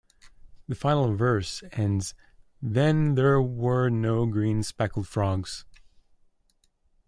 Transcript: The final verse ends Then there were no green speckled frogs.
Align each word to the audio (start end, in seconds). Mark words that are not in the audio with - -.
The 0.67 0.73
final 0.73 1.15
verse 1.15 1.61
ends 1.73 2.15
Then 2.59 3.13
there 3.13 3.39
were 3.39 3.89
no 3.91 4.25
green 4.25 4.63
speckled 4.63 5.07
frogs. 5.07 5.63